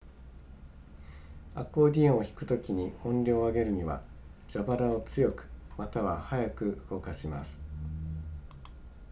[1.53, 4.01] アコーディオンを弾くときに音量を上げるには
[4.51, 7.61] 蛇腹を強くまたは速く動かします